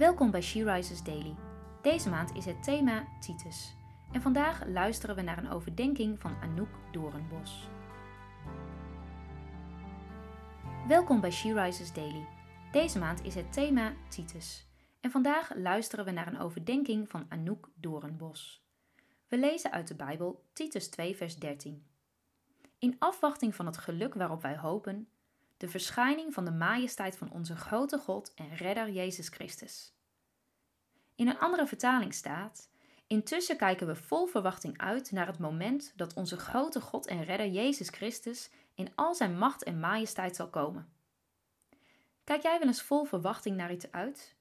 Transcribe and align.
Welkom 0.00 0.30
bij 0.30 0.40
She 0.40 0.72
Rises 0.72 1.02
Daily. 1.02 1.34
Deze 1.82 2.08
maand 2.08 2.34
is 2.34 2.44
het 2.44 2.62
thema 2.62 3.06
Titus. 3.18 3.74
En 4.12 4.22
vandaag 4.22 4.66
luisteren 4.66 5.16
we 5.16 5.22
naar 5.22 5.38
een 5.38 5.50
overdenking 5.50 6.20
van 6.20 6.36
Anouk 6.40 6.78
Doornbos. 6.92 7.68
Welkom 10.88 11.20
bij 11.20 11.30
She 11.30 11.62
Rises 11.62 11.92
Daily. 11.92 12.26
Deze 12.72 12.98
maand 12.98 13.24
is 13.24 13.34
het 13.34 13.52
thema 13.52 13.92
Titus. 14.08 14.66
En 15.00 15.10
vandaag 15.10 15.54
luisteren 15.54 16.04
we 16.04 16.10
naar 16.10 16.26
een 16.26 16.40
overdenking 16.40 17.10
van 17.10 17.26
Anouk 17.28 17.70
Doornbos. 17.74 18.64
We 19.28 19.38
lezen 19.38 19.72
uit 19.72 19.88
de 19.88 19.94
Bijbel 19.94 20.44
Titus 20.52 20.88
2, 20.88 21.16
vers 21.16 21.36
13. 21.36 21.86
In 22.78 22.96
afwachting 22.98 23.54
van 23.54 23.66
het 23.66 23.78
geluk 23.78 24.14
waarop 24.14 24.42
wij 24.42 24.56
hopen, 24.56 25.08
de 25.60 25.68
verschijning 25.68 26.34
van 26.34 26.44
de 26.44 26.50
majesteit 26.50 27.16
van 27.16 27.32
onze 27.32 27.56
grote 27.56 27.98
God 27.98 28.34
en 28.34 28.56
Redder 28.56 28.90
Jezus 28.90 29.28
Christus. 29.28 29.92
In 31.14 31.28
een 31.28 31.38
andere 31.38 31.66
vertaling 31.66 32.14
staat: 32.14 32.68
Intussen 33.06 33.56
kijken 33.56 33.86
we 33.86 33.96
vol 33.96 34.26
verwachting 34.26 34.78
uit 34.78 35.10
naar 35.10 35.26
het 35.26 35.38
moment 35.38 35.92
dat 35.96 36.14
onze 36.14 36.36
grote 36.36 36.80
God 36.80 37.06
en 37.06 37.24
Redder 37.24 37.48
Jezus 37.48 37.88
Christus 37.88 38.50
in 38.74 38.92
al 38.94 39.14
zijn 39.14 39.38
macht 39.38 39.62
en 39.62 39.80
majesteit 39.80 40.36
zal 40.36 40.48
komen. 40.48 40.92
Kijk 42.24 42.42
jij 42.42 42.58
wel 42.58 42.68
eens 42.68 42.82
vol 42.82 43.04
verwachting 43.04 43.56
naar 43.56 43.72
iets 43.72 43.92
uit? 43.92 44.36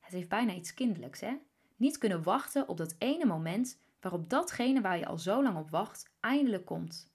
Het 0.00 0.12
heeft 0.12 0.28
bijna 0.28 0.52
iets 0.52 0.74
kinderlijks, 0.74 1.20
hè? 1.20 1.36
Niet 1.76 1.98
kunnen 1.98 2.22
wachten 2.22 2.68
op 2.68 2.76
dat 2.76 2.94
ene 2.98 3.24
moment 3.26 3.78
waarop 4.00 4.30
datgene 4.30 4.80
waar 4.80 4.98
je 4.98 5.06
al 5.06 5.18
zo 5.18 5.42
lang 5.42 5.56
op 5.56 5.70
wacht 5.70 6.10
eindelijk 6.20 6.64
komt. 6.64 7.12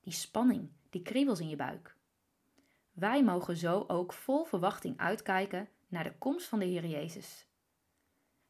Die 0.00 0.12
spanning, 0.12 0.70
die 0.90 1.02
kriebels 1.02 1.40
in 1.40 1.48
je 1.48 1.56
buik. 1.56 2.00
Wij 2.92 3.24
mogen 3.24 3.56
zo 3.56 3.84
ook 3.86 4.12
vol 4.12 4.44
verwachting 4.44 4.98
uitkijken 4.98 5.68
naar 5.88 6.04
de 6.04 6.18
komst 6.18 6.46
van 6.46 6.58
de 6.58 6.64
Heer 6.64 6.86
Jezus. 6.86 7.46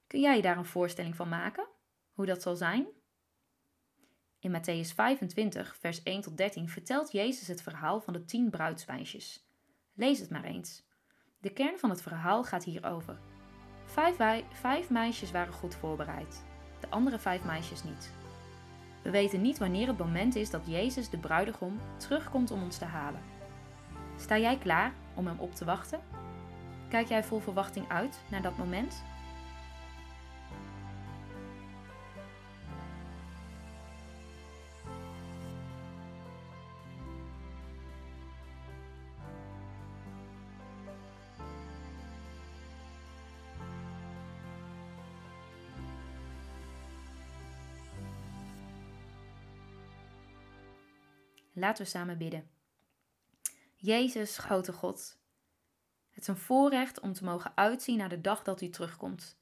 Kun 0.07 0.21
jij 0.21 0.37
je 0.37 0.43
daar 0.43 0.57
een 0.57 0.65
voorstelling 0.65 1.17
van 1.17 1.29
maken? 1.29 1.67
Hoe 2.12 2.27
dat 2.27 2.43
zal 2.43 2.57
zijn? 2.57 2.87
In 4.39 4.57
Matthäus 4.57 4.95
25, 4.95 5.77
vers 5.77 6.03
1 6.03 6.21
tot 6.21 6.37
13 6.37 6.69
vertelt 6.69 7.12
Jezus 7.12 7.49
het 7.49 7.62
verhaal 7.62 8.01
van 8.01 8.12
de 8.12 8.25
tien 8.25 8.51
bruidsmeisjes. 8.51 9.47
Lees 9.95 10.19
het 10.19 10.31
maar 10.31 10.45
eens. 10.45 10.83
De 11.41 11.53
kern 11.53 11.79
van 11.79 11.91
het 11.91 12.03
verhaal 12.03 12.45
gaat 12.45 12.65
hierover. 12.65 13.19
Vijf, 13.84 14.17
wij, 14.17 14.45
vijf 14.53 14.91
meisjes 14.91 15.31
waren 15.31 15.53
goed 15.53 15.75
voorbereid, 15.75 16.45
de 16.81 16.89
andere 16.89 17.19
vijf 17.19 17.45
meisjes 17.45 17.84
niet. 17.84 18.12
We 19.03 19.11
weten 19.11 19.41
niet 19.41 19.59
wanneer 19.59 19.87
het 19.87 19.99
moment 19.99 20.34
is 20.34 20.51
dat 20.51 20.67
Jezus, 20.67 21.11
de 21.11 21.19
bruidegom, 21.19 21.81
terugkomt 21.97 22.51
om 22.51 22.62
ons 22.62 22.79
te 22.79 22.84
halen. 22.84 23.23
Sta 24.17 24.39
jij 24.39 24.59
klaar 24.59 24.93
om 25.15 25.27
hem 25.27 25.39
op 25.39 25.55
te 25.55 25.65
wachten? 25.65 26.01
Kijk 26.89 27.09
jij 27.09 27.25
vol 27.25 27.41
verwachting 27.41 27.89
uit 27.89 28.21
naar 28.31 28.43
dat 28.43 28.59
moment? 28.59 29.03
Laten 51.55 51.84
we 51.84 51.91
samen 51.91 52.19
bidden. 52.19 52.52
Jezus, 53.83 54.38
grote 54.38 54.72
God. 54.72 55.19
Het 56.11 56.20
is 56.22 56.27
een 56.27 56.36
voorrecht 56.36 57.00
om 57.00 57.12
te 57.12 57.25
mogen 57.25 57.52
uitzien 57.56 57.97
naar 57.97 58.08
de 58.08 58.20
dag 58.20 58.42
dat 58.42 58.61
u 58.61 58.69
terugkomt. 58.69 59.41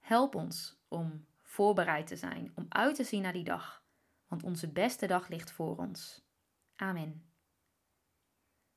Help 0.00 0.34
ons 0.34 0.82
om 0.88 1.26
voorbereid 1.42 2.06
te 2.06 2.16
zijn, 2.16 2.52
om 2.54 2.66
uit 2.68 2.94
te 2.94 3.04
zien 3.04 3.22
naar 3.22 3.32
die 3.32 3.44
dag, 3.44 3.84
want 4.26 4.42
onze 4.42 4.72
beste 4.72 5.06
dag 5.06 5.28
ligt 5.28 5.52
voor 5.52 5.76
ons. 5.76 6.24
Amen. 6.76 7.32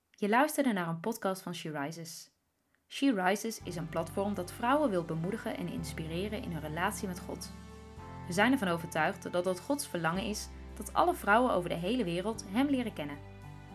Je 0.09 0.29
luisterde 0.29 0.73
naar 0.73 0.87
een 0.87 0.99
podcast 0.99 1.41
van 1.41 1.55
She 1.55 1.71
Rises. 1.71 2.31
She 2.87 3.13
Rises 3.13 3.59
is 3.59 3.75
een 3.75 3.89
platform 3.89 4.33
dat 4.33 4.51
vrouwen 4.51 4.89
wil 4.89 5.05
bemoedigen 5.05 5.57
en 5.57 5.67
inspireren 5.67 6.41
in 6.41 6.51
hun 6.51 6.61
relatie 6.61 7.07
met 7.07 7.19
God. 7.19 7.53
We 8.27 8.33
zijn 8.33 8.51
ervan 8.51 8.67
overtuigd 8.67 9.31
dat 9.31 9.43
dat 9.43 9.59
Gods 9.59 9.87
verlangen 9.87 10.23
is 10.23 10.49
dat 10.75 10.93
alle 10.93 11.15
vrouwen 11.15 11.53
over 11.53 11.69
de 11.69 11.75
hele 11.75 12.03
wereld 12.03 12.45
Hem 12.47 12.67
leren 12.67 12.93
kennen. 12.93 13.34